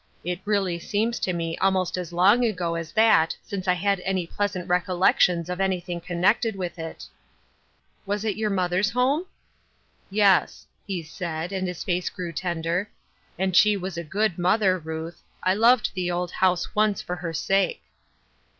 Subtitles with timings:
[0.33, 4.25] "It really seema to me almost as long ago as that since I had any
[4.25, 7.05] pleasant recollections of anything connected with it.""
[8.07, 9.27] Was it your mother's home?"
[10.11, 12.89] Embarrassment and Merriment, 285 "Yes," he said, and his face grew tender."
[13.37, 17.31] And she was a good mother, Ruth; I loved the old house once for her
[17.31, 17.83] sake."